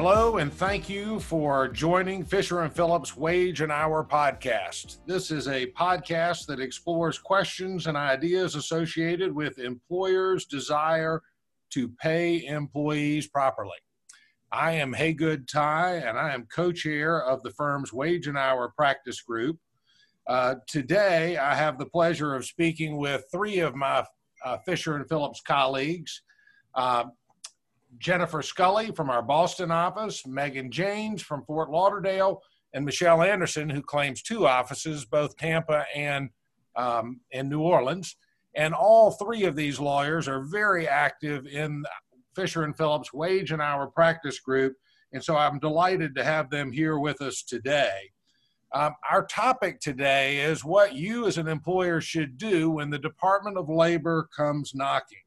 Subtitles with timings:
[0.00, 4.98] Hello, and thank you for joining Fisher and Phillips Wage and Hour podcast.
[5.06, 11.20] This is a podcast that explores questions and ideas associated with employers' desire
[11.70, 13.78] to pay employees properly.
[14.52, 18.72] I am Hagood Tighe, and I am co chair of the firm's Wage and Hour
[18.76, 19.58] practice group.
[20.28, 24.04] Uh, today, I have the pleasure of speaking with three of my
[24.44, 26.22] uh, Fisher and Phillips colleagues.
[26.76, 27.06] Uh,
[27.96, 32.42] Jennifer Scully from our Boston office, Megan James from Fort Lauderdale,
[32.74, 36.28] and Michelle Anderson, who claims two offices, both Tampa and
[36.76, 38.16] um, in New Orleans.
[38.54, 41.84] And all three of these lawyers are very active in
[42.34, 44.74] Fisher and Phillips Wage and Hour Practice Group.
[45.12, 48.10] And so I'm delighted to have them here with us today.
[48.74, 53.56] Um, our topic today is what you as an employer should do when the Department
[53.56, 55.18] of Labor comes knocking.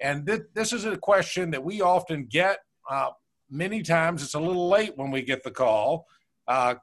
[0.00, 2.58] And th- this is a question that we often get.
[2.90, 3.10] Uh,
[3.50, 6.06] many times it's a little late when we get the call.
[6.48, 6.76] Uh,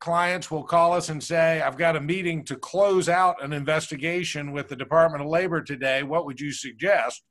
[0.00, 4.52] clients will call us and say, I've got a meeting to close out an investigation
[4.52, 6.02] with the Department of Labor today.
[6.02, 7.22] What would you suggest?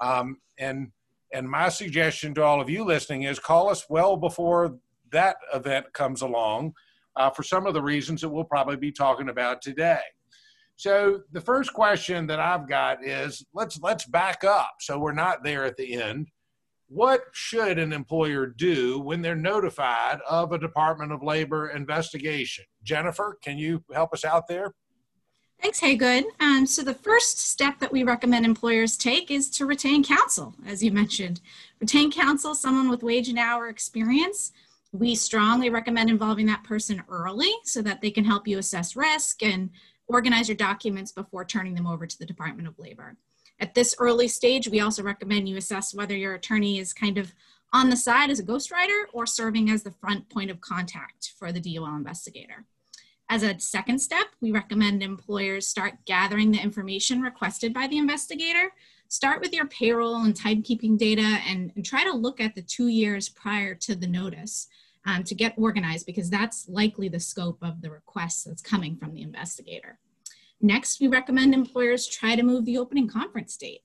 [0.00, 0.88] Um, and
[1.34, 4.78] and my suggestion to all of you listening is call us well before
[5.12, 6.72] that event comes along
[7.16, 10.00] uh, for some of the reasons that we'll probably be talking about today.
[10.78, 15.42] So the first question that I've got is let's let's back up so we're not
[15.42, 16.28] there at the end.
[16.86, 22.64] What should an employer do when they're notified of a Department of Labor investigation?
[22.84, 24.72] Jennifer, can you help us out there?
[25.60, 26.22] Thanks, Hagood.
[26.38, 30.84] Um, so the first step that we recommend employers take is to retain counsel, as
[30.84, 31.40] you mentioned.
[31.80, 34.52] Retain counsel, someone with wage and hour experience.
[34.92, 39.42] We strongly recommend involving that person early so that they can help you assess risk
[39.42, 39.70] and
[40.08, 43.16] organize your documents before turning them over to the Department of Labor.
[43.60, 47.34] At this early stage, we also recommend you assess whether your attorney is kind of
[47.72, 51.52] on the side as a ghostwriter or serving as the front point of contact for
[51.52, 52.64] the DOL investigator.
[53.28, 58.72] As a second step, we recommend employers start gathering the information requested by the investigator.
[59.08, 62.88] Start with your payroll and timekeeping data and, and try to look at the two
[62.88, 64.68] years prior to the notice
[65.08, 69.14] um, to get organized because that's likely the scope of the request that's coming from
[69.14, 69.98] the investigator.
[70.60, 73.80] Next, we recommend employers try to move the opening conference date.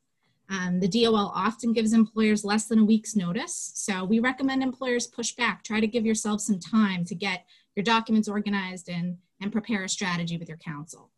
[0.49, 5.07] Um, the DOL often gives employers less than a week's notice, so we recommend employers
[5.07, 5.63] push back.
[5.63, 7.45] Try to give yourself some time to get
[7.75, 11.09] your documents organized and, and prepare a strategy with your counsel.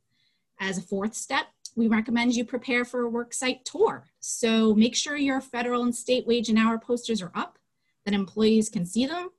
[0.59, 4.05] As a fourth step, we recommend you prepare for a worksite tour.
[4.19, 7.57] So make sure your federal and state wage and hour posters are up,
[8.05, 9.29] that employees can see them,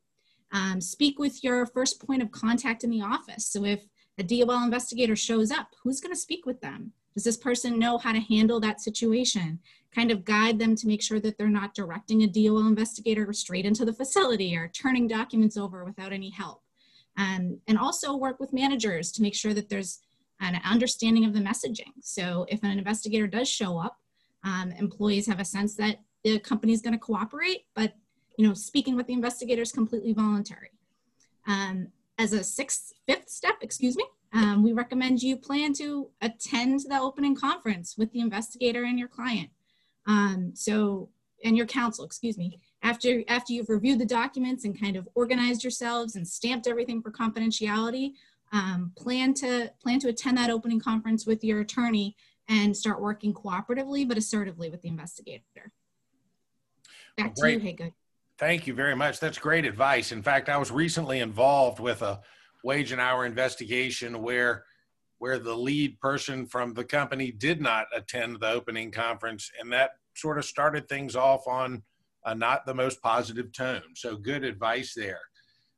[0.57, 3.47] um, speak with your first point of contact in the office.
[3.47, 3.85] So if
[4.17, 6.93] a DOL investigator shows up, who's going to speak with them?
[7.13, 9.59] Does this person know how to handle that situation?
[9.95, 13.67] Kind of guide them to make sure that they're not directing a DOL investigator straight
[13.67, 16.63] into the facility or turning documents over without any help.
[17.19, 20.01] Um, and also work with managers to make sure that there's
[20.41, 21.93] an understanding of the messaging.
[22.01, 23.99] So if an investigator does show up,
[24.43, 27.93] um, employees have a sense that the company is going to cooperate, but
[28.37, 30.71] you know, speaking with the investigator is completely voluntary.
[31.47, 31.89] Um,
[32.19, 36.99] as a sixth, fifth step, excuse me, um, we recommend you plan to attend the
[37.01, 39.51] opening conference with the investigator and your client.
[40.07, 41.09] Um, so,
[41.45, 42.59] and your counsel, excuse me.
[42.83, 47.11] After, after you've reviewed the documents and kind of organized yourselves and stamped everything for
[47.11, 48.13] confidentiality,
[48.53, 52.17] um, plan to plan to attend that opening conference with your attorney
[52.49, 55.73] and start working cooperatively but assertively with the investigator.
[57.17, 57.93] Back to you, Hagood.
[58.39, 59.19] Thank you very much.
[59.19, 60.13] That's great advice.
[60.13, 62.21] In fact, I was recently involved with a
[62.63, 64.65] wage and hour investigation where
[65.19, 69.93] where the lead person from the company did not attend the opening conference and that
[70.15, 71.83] sort of started things off on
[72.27, 73.83] a not the most positive tone.
[73.95, 75.21] So good advice there.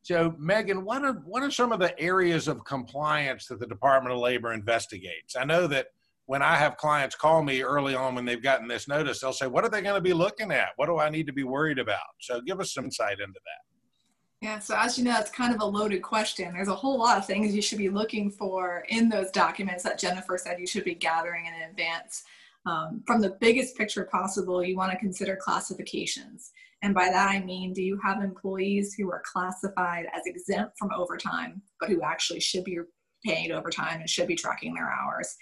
[0.02, 4.14] So Megan, what are what are some of the areas of compliance that the Department
[4.14, 5.36] of Labor investigates?
[5.36, 5.88] I know that
[6.28, 9.46] when I have clients call me early on when they've gotten this notice, they'll say,
[9.46, 10.68] What are they going to be looking at?
[10.76, 11.98] What do I need to be worried about?
[12.20, 14.46] So give us some insight into that.
[14.46, 16.52] Yeah, so as you know, it's kind of a loaded question.
[16.52, 19.98] There's a whole lot of things you should be looking for in those documents that
[19.98, 22.22] Jennifer said you should be gathering in advance.
[22.66, 26.52] Um, from the biggest picture possible, you want to consider classifications.
[26.82, 30.90] And by that I mean, do you have employees who are classified as exempt from
[30.94, 32.78] overtime, but who actually should be
[33.24, 35.34] paid overtime and should be tracking their hours?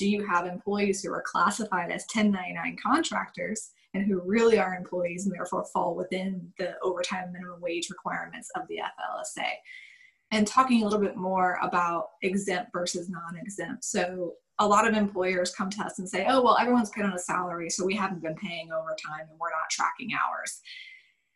[0.00, 5.26] Do you have employees who are classified as 1099 contractors and who really are employees
[5.26, 9.50] and therefore fall within the overtime minimum wage requirements of the FLSA?
[10.30, 13.84] And talking a little bit more about exempt versus non exempt.
[13.84, 17.14] So, a lot of employers come to us and say, oh, well, everyone's paid on
[17.14, 20.60] a salary, so we haven't been paying overtime and we're not tracking hours.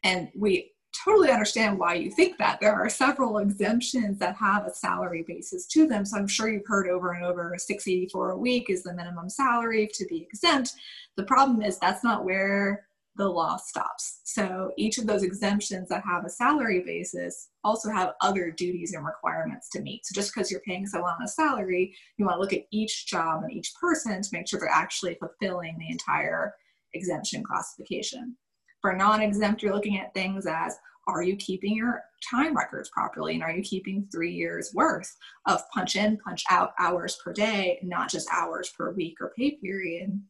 [0.04, 0.72] And we
[1.04, 2.60] totally understand why you think that.
[2.60, 6.04] There are several exemptions that have a salary basis to them.
[6.04, 9.88] So I'm sure you've heard over and over 684 a week is the minimum salary
[9.92, 10.72] to be exempt.
[11.16, 12.86] The problem is that's not where
[13.16, 14.20] the law stops.
[14.24, 19.06] So each of those exemptions that have a salary basis also have other duties and
[19.06, 20.04] requirements to meet.
[20.04, 23.42] So just because you're paying someone a salary, you want to look at each job
[23.42, 26.54] and each person to make sure they're actually fulfilling the entire
[26.94, 28.36] exemption classification.
[28.80, 33.42] For non-exempt, you're looking at things as are you keeping your time records properly and
[33.42, 35.14] are you keeping three years worth
[35.46, 39.52] of punch in punch out hours per day not just hours per week or pay
[39.62, 40.20] period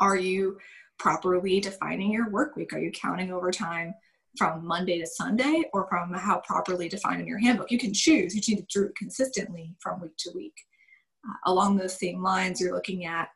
[0.00, 0.58] are you
[0.98, 2.72] properly defining your work week?
[2.72, 3.94] Are you counting overtime
[4.36, 7.70] from Monday to Sunday or from how properly defined in your handbook?
[7.70, 8.34] You can choose.
[8.34, 10.54] You need to do it consistently from week to week.
[11.28, 13.28] Uh, along those same lines, you're looking at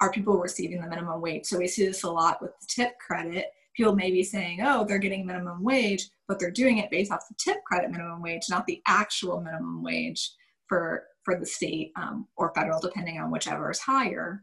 [0.00, 1.46] are people receiving the minimum wage?
[1.46, 3.46] So we see this a lot with the tip credit.
[3.76, 7.28] People may be saying, oh, they're getting minimum wage, but they're doing it based off
[7.28, 10.30] the tip credit minimum wage, not the actual minimum wage
[10.68, 14.42] for, for the state um, or federal, depending on whichever is higher.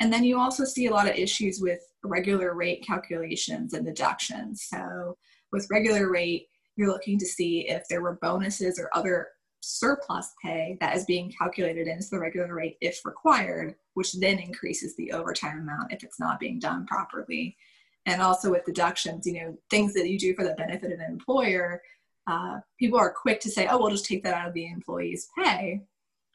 [0.00, 4.66] And then you also see a lot of issues with regular rate calculations and deductions.
[4.68, 5.16] So
[5.52, 6.46] with regular rate,
[6.76, 9.28] you're looking to see if there were bonuses or other
[9.62, 14.96] surplus pay that is being calculated into the regular rate if required, which then increases
[14.96, 17.56] the overtime amount if it's not being done properly.
[18.06, 21.10] And also with deductions, you know, things that you do for the benefit of an
[21.10, 21.82] employer,
[22.26, 25.28] uh, people are quick to say, oh, we'll just take that out of the employee's
[25.38, 25.82] pay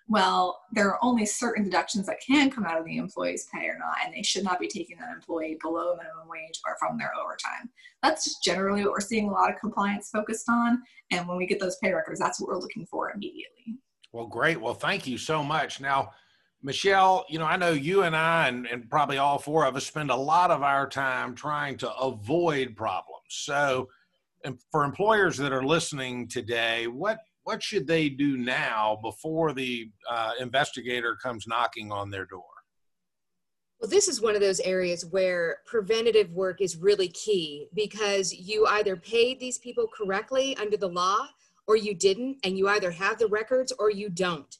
[0.07, 3.77] well, there are only certain deductions that can come out of the employee's pay or
[3.79, 7.11] not, and they should not be taking that employee below minimum wage or from their
[7.15, 7.69] overtime.
[8.03, 10.83] That's just generally what we're seeing a lot of compliance focused on.
[11.11, 13.79] And when we get those pay records, that's what we're looking for immediately.
[14.11, 14.61] Well, great.
[14.61, 15.81] Well, thank you so much.
[15.81, 16.11] Now,
[16.65, 19.85] Michelle, you know, I know you and I, and, and probably all four of us,
[19.85, 23.21] spend a lot of our time trying to avoid problems.
[23.29, 23.87] So,
[24.71, 30.31] for employers that are listening today, what what should they do now before the uh,
[30.39, 32.43] investigator comes knocking on their door?
[33.79, 38.65] Well, this is one of those areas where preventative work is really key because you
[38.65, 41.27] either paid these people correctly under the law
[41.67, 44.55] or you didn't, and you either have the records or you don't.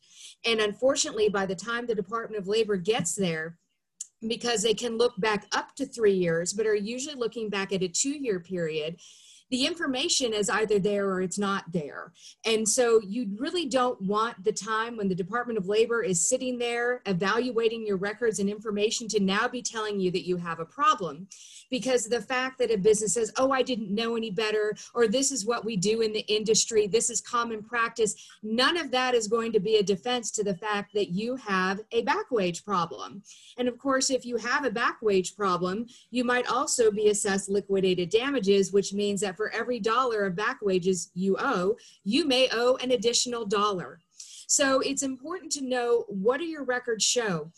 [0.45, 3.57] And unfortunately, by the time the Department of Labor gets there,
[4.27, 7.83] because they can look back up to three years, but are usually looking back at
[7.83, 8.99] a two year period,
[9.51, 12.13] the information is either there or it's not there.
[12.45, 16.57] And so you really don't want the time when the Department of Labor is sitting
[16.57, 20.65] there evaluating your records and information to now be telling you that you have a
[20.65, 21.27] problem.
[21.69, 25.31] Because the fact that a business says, oh, I didn't know any better, or this
[25.31, 29.27] is what we do in the industry, this is common practice, none of that is
[29.27, 33.23] going to be a defense to the fact that you have a back wage problem.
[33.57, 37.49] And of course, if you have a back wage problem, you might also be assessed
[37.49, 42.49] liquidated damages, which means that for every dollar of back wages you owe, you may
[42.51, 43.99] owe an additional dollar.
[44.47, 47.51] So it's important to know what do your records show.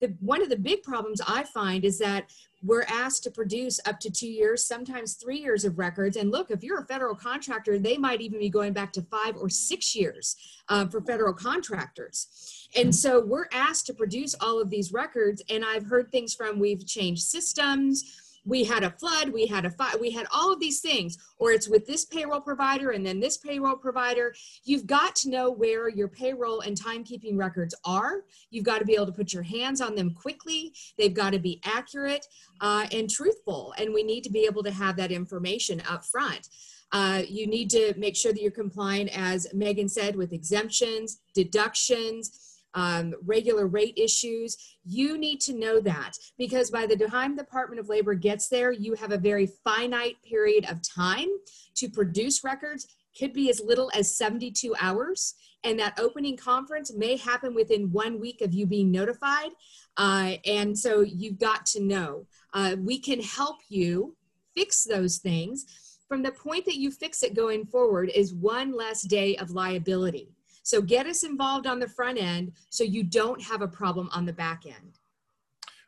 [0.00, 2.30] The, one of the big problems I find is that
[2.64, 6.16] we're asked to produce up to two years, sometimes three years of records.
[6.16, 9.36] And look, if you're a federal contractor, they might even be going back to five
[9.36, 10.36] or six years
[10.68, 12.68] uh, for federal contractors.
[12.74, 15.42] And so we're asked to produce all of these records.
[15.50, 19.70] And I've heard things from we've changed systems, we had a flood, we had a
[19.70, 23.20] fire, we had all of these things, or it's with this payroll provider and then
[23.20, 24.34] this payroll provider.
[24.64, 28.24] You've got to know where your payroll and timekeeping records are.
[28.50, 30.74] You've got to be able to put your hands on them quickly.
[30.98, 32.26] They've got to be accurate
[32.60, 36.48] uh, and truthful, and we need to be able to have that information up front.
[36.92, 42.53] Uh, you need to make sure that you're compliant, as Megan said, with exemptions, deductions,
[42.74, 44.76] um, regular rate issues.
[44.84, 48.72] You need to know that because by the time the Department of Labor gets there,
[48.72, 51.28] you have a very finite period of time
[51.76, 52.86] to produce records.
[53.18, 55.34] Could be as little as 72 hours.
[55.62, 59.50] And that opening conference may happen within one week of you being notified.
[59.96, 62.26] Uh, and so you've got to know.
[62.52, 64.14] Uh, we can help you
[64.54, 65.64] fix those things.
[66.08, 70.28] From the point that you fix it going forward is one less day of liability.
[70.64, 74.24] So get us involved on the front end so you don't have a problem on
[74.24, 74.98] the back end.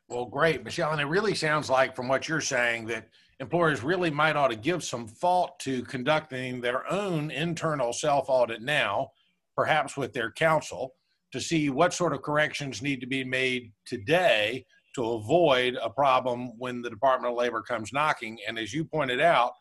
[0.09, 0.93] Well, great, Michelle.
[0.93, 3.09] And it really sounds like, from what you're saying, that
[3.41, 8.63] employers really might ought to give some thought to conducting their own internal self audit
[8.63, 9.11] now,
[9.57, 10.93] perhaps with their counsel,
[11.33, 14.65] to see what sort of corrections need to be made today
[14.95, 18.39] to avoid a problem when the Department of Labor comes knocking.
[18.47, 19.53] And as you pointed out,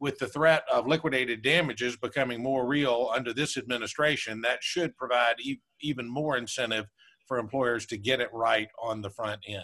[0.00, 5.36] with the threat of liquidated damages becoming more real under this administration, that should provide
[5.40, 6.86] e- even more incentive
[7.26, 9.62] for employers to get it right on the front end.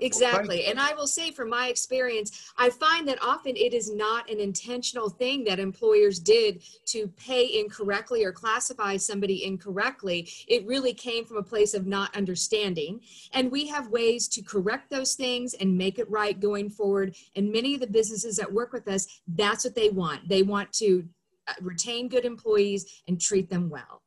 [0.00, 0.66] Exactly.
[0.66, 4.40] And I will say from my experience, I find that often it is not an
[4.40, 10.28] intentional thing that employers did to pay incorrectly or classify somebody incorrectly.
[10.48, 13.00] It really came from a place of not understanding.
[13.32, 17.16] And we have ways to correct those things and make it right going forward.
[17.36, 20.28] And many of the businesses that work with us, that's what they want.
[20.28, 21.04] They want to
[21.48, 24.03] uh, retain good employees and treat them well.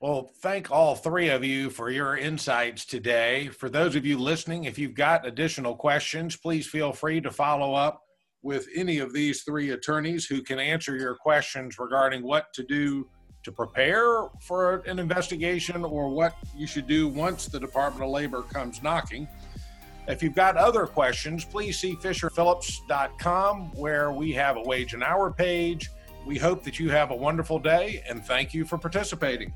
[0.00, 3.48] Well, thank all three of you for your insights today.
[3.48, 7.74] For those of you listening, if you've got additional questions, please feel free to follow
[7.74, 8.04] up
[8.42, 13.08] with any of these three attorneys who can answer your questions regarding what to do
[13.42, 18.42] to prepare for an investigation or what you should do once the Department of Labor
[18.42, 19.26] comes knocking.
[20.06, 25.32] If you've got other questions, please see FisherPhillips.com where we have a wage and hour
[25.32, 25.90] page.
[26.24, 29.52] We hope that you have a wonderful day and thank you for participating.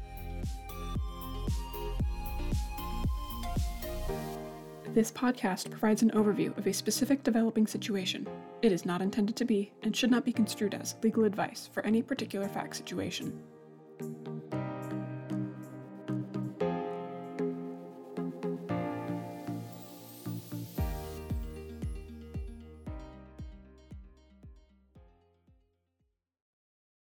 [4.95, 8.29] This podcast provides an overview of a specific developing situation.
[8.61, 11.83] It is not intended to be and should not be construed as legal advice for
[11.87, 13.43] any particular fact situation.